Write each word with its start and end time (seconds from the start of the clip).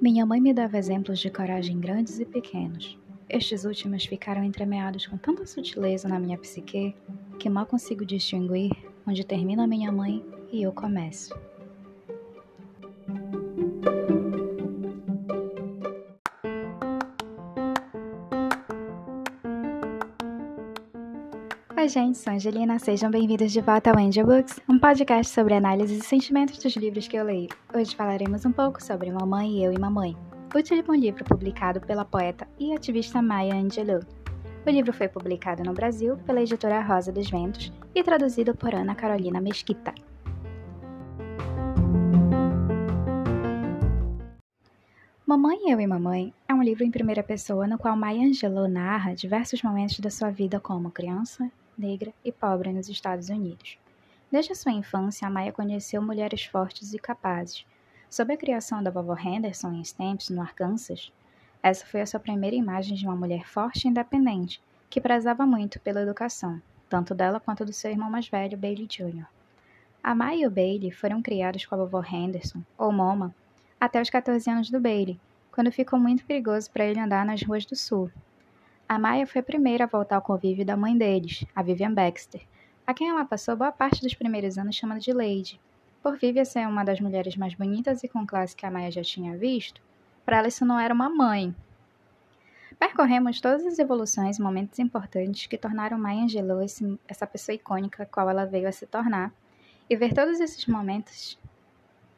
Minha 0.00 0.24
mãe 0.24 0.40
me 0.40 0.54
dava 0.54 0.78
exemplos 0.78 1.18
de 1.18 1.28
coragem 1.28 1.78
grandes 1.78 2.18
e 2.18 2.24
pequenos. 2.24 2.98
Estes 3.28 3.66
últimos 3.66 4.06
ficaram 4.06 4.42
entremeados 4.42 5.06
com 5.06 5.18
tanta 5.18 5.44
sutileza 5.44 6.08
na 6.08 6.18
minha 6.18 6.38
psique 6.38 6.96
que 7.38 7.50
mal 7.50 7.66
consigo 7.66 8.06
distinguir 8.06 8.70
onde 9.06 9.26
termina 9.26 9.66
minha 9.66 9.92
mãe 9.92 10.24
e 10.50 10.62
eu 10.62 10.72
começo. 10.72 11.38
Oi, 21.80 21.88
gente, 21.88 22.18
sou 22.18 22.30
Angelina. 22.30 22.78
Sejam 22.78 23.10
bem-vindos 23.10 23.50
de 23.50 23.60
volta 23.62 23.90
ao 23.90 23.98
Angel 23.98 24.26
Books, 24.26 24.60
um 24.68 24.78
podcast 24.78 25.32
sobre 25.32 25.54
análises 25.54 26.04
e 26.04 26.06
sentimentos 26.06 26.58
dos 26.58 26.76
livros 26.76 27.08
que 27.08 27.16
eu 27.16 27.24
leio. 27.24 27.48
Hoje 27.72 27.96
falaremos 27.96 28.44
um 28.44 28.52
pouco 28.52 28.82
sobre 28.82 29.10
Mamãe 29.10 29.64
Eu 29.64 29.72
e 29.72 29.78
Mamãe, 29.78 30.14
último 30.54 30.94
livro 30.94 31.24
publicado 31.24 31.80
pela 31.80 32.04
poeta 32.04 32.46
e 32.58 32.74
ativista 32.74 33.22
Maya 33.22 33.54
Angelou. 33.54 34.00
O 34.66 34.68
livro 34.68 34.92
foi 34.92 35.08
publicado 35.08 35.62
no 35.64 35.72
Brasil 35.72 36.18
pela 36.26 36.42
editora 36.42 36.82
Rosa 36.82 37.10
dos 37.10 37.30
Ventos 37.30 37.72
e 37.94 38.02
traduzido 38.02 38.54
por 38.54 38.74
Ana 38.74 38.94
Carolina 38.94 39.40
Mesquita. 39.40 39.94
Mamãe, 45.26 45.70
Eu 45.70 45.80
e 45.80 45.86
Mamãe 45.86 46.34
é 46.46 46.52
um 46.52 46.62
livro 46.62 46.84
em 46.84 46.90
primeira 46.90 47.22
pessoa 47.22 47.66
no 47.66 47.78
qual 47.78 47.96
Maya 47.96 48.20
Angelou 48.20 48.68
narra 48.68 49.14
diversos 49.14 49.62
momentos 49.62 49.98
da 50.00 50.10
sua 50.10 50.28
vida 50.28 50.60
como 50.60 50.90
criança, 50.90 51.50
negra 51.80 52.12
e 52.24 52.30
pobre 52.30 52.72
nos 52.72 52.88
Estados 52.88 53.30
Unidos. 53.30 53.78
Desde 54.30 54.52
a 54.52 54.54
sua 54.54 54.70
infância, 54.70 55.26
a 55.26 55.30
Maya 55.30 55.52
conheceu 55.52 56.00
mulheres 56.00 56.44
fortes 56.44 56.92
e 56.92 56.98
capazes. 56.98 57.66
Sob 58.08 58.32
a 58.32 58.36
criação 58.36 58.82
da 58.82 58.90
vovó 58.90 59.16
Henderson 59.16 59.72
em 59.72 59.80
Stamps, 59.80 60.28
no 60.28 60.42
Arkansas, 60.42 61.10
essa 61.62 61.84
foi 61.84 62.00
a 62.00 62.06
sua 62.06 62.20
primeira 62.20 62.56
imagem 62.56 62.96
de 62.96 63.06
uma 63.06 63.16
mulher 63.16 63.46
forte 63.46 63.84
e 63.84 63.88
independente, 63.88 64.60
que 64.88 65.00
prezava 65.00 65.44
muito 65.44 65.80
pela 65.80 66.02
educação, 66.02 66.60
tanto 66.88 67.14
dela 67.14 67.40
quanto 67.40 67.64
do 67.64 67.72
seu 67.72 67.90
irmão 67.90 68.10
mais 68.10 68.28
velho, 68.28 68.56
Bailey 68.56 68.86
Jr. 68.86 69.26
A 70.02 70.14
Maya 70.14 70.44
e 70.44 70.46
o 70.46 70.50
Bailey 70.50 70.90
foram 70.90 71.20
criados 71.20 71.66
com 71.66 71.74
a 71.74 71.78
vovó 71.78 72.02
Henderson, 72.02 72.62
ou 72.78 72.90
Moma, 72.90 73.34
até 73.80 74.00
os 74.00 74.10
14 74.10 74.50
anos 74.50 74.70
do 74.70 74.80
Bailey, 74.80 75.18
quando 75.52 75.72
ficou 75.72 75.98
muito 75.98 76.24
perigoso 76.24 76.70
para 76.70 76.84
ele 76.84 77.00
andar 77.00 77.24
nas 77.24 77.42
ruas 77.42 77.66
do 77.66 77.76
sul, 77.76 78.10
a 78.90 78.98
Maya 78.98 79.24
foi 79.24 79.40
a 79.40 79.44
primeira 79.44 79.84
a 79.84 79.86
voltar 79.86 80.16
ao 80.16 80.22
convívio 80.22 80.66
da 80.66 80.76
mãe 80.76 80.98
deles, 80.98 81.44
a 81.54 81.62
Vivian 81.62 81.94
Baxter, 81.94 82.42
a 82.84 82.92
quem 82.92 83.08
ela 83.08 83.24
passou 83.24 83.54
boa 83.54 83.70
parte 83.70 84.02
dos 84.02 84.14
primeiros 84.14 84.58
anos 84.58 84.74
chamando 84.74 84.98
de 84.98 85.12
Lady. 85.12 85.60
Por 86.02 86.18
Vivian 86.18 86.44
ser 86.44 86.66
uma 86.66 86.82
das 86.82 86.98
mulheres 86.98 87.36
mais 87.36 87.54
bonitas 87.54 88.02
e 88.02 88.08
com 88.08 88.26
classe 88.26 88.56
que 88.56 88.66
a 88.66 88.70
Maya 88.70 88.90
já 88.90 89.02
tinha 89.02 89.36
visto, 89.36 89.80
para 90.26 90.38
ela 90.38 90.48
isso 90.48 90.64
não 90.64 90.76
era 90.76 90.92
uma 90.92 91.08
mãe. 91.08 91.54
Percorremos 92.80 93.40
todas 93.40 93.64
as 93.64 93.78
evoluções 93.78 94.38
e 94.38 94.42
momentos 94.42 94.76
importantes 94.80 95.46
que 95.46 95.56
tornaram 95.56 95.96
Maya 95.96 96.24
Angelou 96.24 96.60
esse, 96.60 96.98
essa 97.06 97.28
pessoa 97.28 97.54
icônica 97.54 98.04
qual 98.06 98.28
ela 98.28 98.44
veio 98.44 98.66
a 98.66 98.72
se 98.72 98.88
tornar, 98.88 99.32
e 99.88 99.94
ver 99.94 100.12
todos 100.12 100.40
esses 100.40 100.66
momentos 100.66 101.38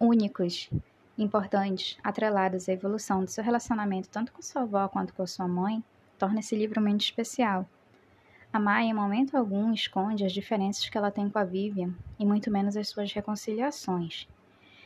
únicos, 0.00 0.70
importantes, 1.18 1.98
atrelados 2.02 2.66
à 2.66 2.72
evolução 2.72 3.22
do 3.22 3.30
seu 3.30 3.44
relacionamento 3.44 4.08
tanto 4.08 4.32
com 4.32 4.40
sua 4.40 4.62
avó 4.62 4.88
quanto 4.88 5.12
com 5.12 5.26
sua 5.26 5.46
mãe, 5.46 5.84
torna 6.22 6.38
esse 6.38 6.54
livro 6.54 6.80
muito 6.80 7.00
especial. 7.00 7.68
A 8.52 8.60
Maya, 8.60 8.86
em 8.86 8.94
momento 8.94 9.36
algum, 9.36 9.72
esconde 9.72 10.24
as 10.24 10.30
diferenças 10.30 10.88
que 10.88 10.96
ela 10.96 11.10
tem 11.10 11.28
com 11.28 11.36
a 11.36 11.42
Vivian 11.42 11.92
e 12.16 12.24
muito 12.24 12.48
menos 12.48 12.76
as 12.76 12.88
suas 12.88 13.12
reconciliações, 13.12 14.28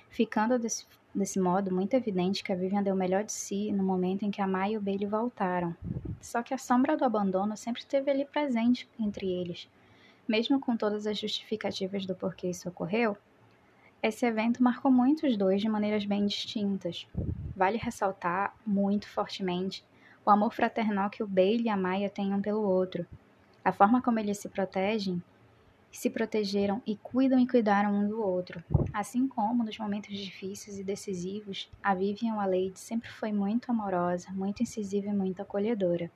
ficando 0.09 0.59
desse, 0.59 0.87
desse 1.15 1.39
modo 1.39 1.71
muito 1.71 1.93
evidente 1.93 2.43
que 2.43 2.51
a 2.51 2.57
Vivian 2.57 2.83
deu 2.83 2.95
o 2.95 2.97
melhor 2.97 3.23
de 3.23 3.33
si 3.33 3.71
no 3.71 3.85
momento 3.85 4.23
em 4.23 4.31
que 4.31 4.41
a 4.41 4.47
Maya 4.47 4.73
e 4.73 4.79
o 4.79 4.81
Bailey 4.81 5.07
voltaram. 5.07 5.77
Só 6.23 6.43
que 6.43 6.55
a 6.55 6.59
sombra 6.59 6.97
do 6.97 7.05
abandono 7.05 7.55
sempre 7.55 7.83
esteve 7.83 8.11
ali 8.11 8.25
presente 8.25 8.89
entre 8.99 9.31
eles. 9.31 9.69
Mesmo 10.27 10.59
com 10.59 10.75
todas 10.75 11.07
as 11.07 11.19
justificativas 11.19 12.07
do 12.07 12.15
porquê 12.15 12.49
isso 12.49 12.67
ocorreu, 12.67 13.15
esse 14.03 14.25
evento 14.25 14.63
marcou 14.63 14.91
muito 14.91 15.27
os 15.27 15.37
dois 15.37 15.61
de 15.61 15.69
maneiras 15.69 16.07
bem 16.07 16.25
distintas. 16.25 17.07
Vale 17.55 17.77
ressaltar 17.77 18.57
muito 18.67 19.07
fortemente 19.07 19.85
o 20.27 20.31
amor 20.31 20.53
fraternal 20.53 21.09
que 21.09 21.23
o 21.23 21.27
Bailey 21.27 21.67
e 21.67 21.69
a 21.69 21.77
Maya 21.77 22.11
têm 22.11 22.35
um 22.35 22.43
pelo 22.43 22.61
outro, 22.61 23.07
a 23.65 23.71
forma 23.71 24.03
como 24.03 24.19
eles 24.19 24.39
se 24.39 24.49
protegem, 24.49 25.23
se 25.91 26.11
protegeram 26.11 26.83
e 26.85 26.97
cuidam 26.97 27.39
e 27.39 27.47
cuidaram 27.47 27.95
um 27.95 28.09
do 28.09 28.21
outro. 28.21 28.63
Assim 28.93 29.29
como 29.29 29.63
nos 29.63 29.79
momentos 29.79 30.11
difíceis 30.19 30.81
e 30.81 30.85
decisivos, 30.85 31.71
a 31.81 31.95
Vivian 31.95 32.35
Lady 32.35 32.79
sempre 32.79 33.09
foi 33.09 33.31
muito 33.33 33.71
amorosa, 33.71 34.31
muito 34.33 34.65
incisiva 34.65 35.07
e 35.07 35.15
muito 35.15 35.41
acolhedora. 35.41 36.11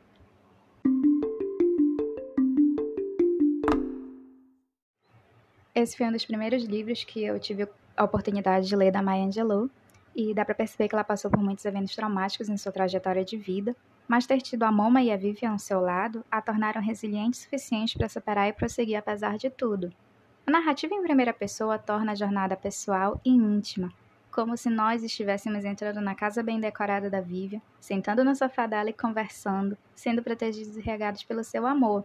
Esse 5.73 5.97
foi 5.97 6.07
um 6.09 6.13
dos 6.13 6.25
primeiros 6.25 6.65
livros 6.65 7.05
que 7.05 7.23
eu 7.23 7.39
tive 7.39 7.69
a 7.97 8.05
oportunidade 8.05 8.67
de 8.67 8.75
ler 8.75 8.91
da 8.91 9.01
Maya 9.01 9.25
Angelou, 9.25 9.71
e 10.15 10.35
dá 10.35 10.45
para 10.45 10.55
perceber 10.55 10.89
que 10.89 10.95
ela 10.95 11.05
passou 11.05 11.31
por 11.31 11.41
muitos 11.41 11.65
eventos 11.65 11.95
traumáticos 11.95 12.49
em 12.49 12.57
sua 12.57 12.73
trajetória 12.73 13.25
de 13.25 13.37
vida, 13.37 13.77
mas 14.11 14.27
ter 14.27 14.41
tido 14.41 14.65
a 14.65 14.73
Moma 14.73 15.01
e 15.01 15.13
a 15.13 15.17
Vivian 15.17 15.53
ao 15.53 15.59
seu 15.61 15.81
lado 15.81 16.25
a 16.29 16.43
tornaram 16.43 16.83
resiliente 16.83 17.39
o 17.39 17.43
suficiente 17.43 17.97
para 17.97 18.09
superar 18.09 18.49
e 18.49 18.53
prosseguir 18.53 18.99
apesar 18.99 19.39
de 19.39 19.49
tudo. 19.49 19.93
A 20.45 20.51
narrativa 20.51 20.93
em 20.93 21.01
primeira 21.01 21.33
pessoa 21.33 21.79
torna 21.79 22.11
a 22.11 22.15
jornada 22.17 22.57
pessoal 22.57 23.21
e 23.25 23.31
íntima, 23.31 23.93
como 24.29 24.57
se 24.57 24.69
nós 24.69 25.05
estivéssemos 25.05 25.65
entrando 25.65 26.01
na 26.01 26.13
casa 26.13 26.43
bem 26.43 26.59
decorada 26.59 27.09
da 27.09 27.21
Vivian, 27.21 27.63
sentando 27.79 28.25
no 28.25 28.35
sofá 28.35 28.67
dela 28.67 28.91
e 28.91 28.93
conversando, 28.93 29.79
sendo 29.95 30.25
protegidos 30.25 30.77
e 30.77 30.81
regados 30.81 31.23
pelo 31.23 31.45
seu 31.45 31.65
amor. 31.65 32.05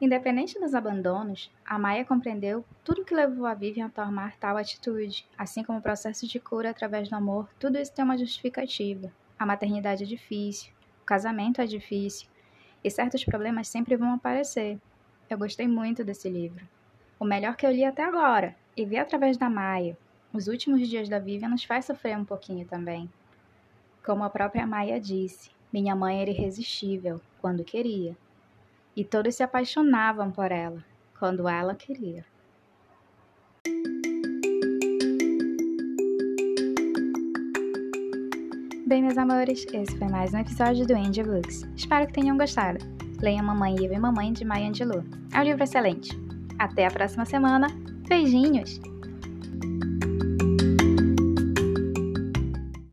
Independente 0.00 0.60
dos 0.60 0.72
abandonos, 0.72 1.50
a 1.66 1.80
Maia 1.80 2.04
compreendeu 2.04 2.64
tudo 2.84 3.02
o 3.02 3.04
que 3.04 3.12
levou 3.12 3.44
a 3.44 3.54
Vivian 3.54 3.86
a 3.86 4.04
tomar 4.04 4.36
tal 4.36 4.56
atitude, 4.56 5.26
assim 5.36 5.64
como 5.64 5.80
o 5.80 5.82
processo 5.82 6.28
de 6.28 6.38
cura 6.38 6.70
através 6.70 7.08
do 7.08 7.16
amor, 7.16 7.48
tudo 7.58 7.76
isso 7.76 7.92
tem 7.92 8.04
uma 8.04 8.16
justificativa. 8.16 9.10
A 9.40 9.46
maternidade 9.46 10.04
é 10.04 10.06
difícil, 10.06 10.70
o 11.00 11.04
casamento 11.06 11.62
é 11.62 11.66
difícil 11.66 12.28
e 12.84 12.90
certos 12.90 13.24
problemas 13.24 13.68
sempre 13.68 13.96
vão 13.96 14.12
aparecer. 14.12 14.78
Eu 15.30 15.38
gostei 15.38 15.66
muito 15.66 16.04
desse 16.04 16.28
livro. 16.28 16.68
O 17.18 17.24
melhor 17.24 17.56
que 17.56 17.64
eu 17.64 17.70
li 17.70 17.82
até 17.82 18.04
agora, 18.04 18.54
e 18.76 18.84
vi 18.84 18.98
através 18.98 19.38
da 19.38 19.48
Maia. 19.48 19.96
Os 20.30 20.46
últimos 20.46 20.86
dias 20.86 21.08
da 21.08 21.18
Vivian 21.18 21.48
nos 21.48 21.64
faz 21.64 21.86
sofrer 21.86 22.18
um 22.18 22.24
pouquinho 22.24 22.66
também. 22.66 23.10
Como 24.04 24.22
a 24.24 24.28
própria 24.28 24.66
Maia 24.66 25.00
disse, 25.00 25.50
minha 25.72 25.96
mãe 25.96 26.20
era 26.20 26.30
irresistível 26.30 27.18
quando 27.40 27.64
queria. 27.64 28.14
E 28.94 29.06
todos 29.06 29.36
se 29.36 29.42
apaixonavam 29.42 30.30
por 30.30 30.52
ela 30.52 30.84
quando 31.18 31.48
ela 31.48 31.74
queria. 31.74 32.26
Bem, 38.90 39.02
meus 39.02 39.16
amores, 39.16 39.64
esse 39.72 39.96
foi 39.96 40.08
mais 40.08 40.34
um 40.34 40.38
episódio 40.38 40.84
do 40.84 40.96
Angel 40.96 41.24
Books. 41.24 41.62
Espero 41.76 42.08
que 42.08 42.12
tenham 42.12 42.36
gostado. 42.36 42.84
Leiam 43.22 43.44
Mamãe 43.44 43.76
e 43.78 43.86
e 43.86 43.96
Mamãe 43.96 44.32
de 44.32 44.44
Maya 44.44 44.68
Angelou. 44.68 45.04
É 45.32 45.38
um 45.38 45.44
livro 45.44 45.62
excelente. 45.62 46.10
Até 46.58 46.86
a 46.86 46.90
próxima 46.90 47.24
semana. 47.24 47.68
Beijinhos! 48.08 48.80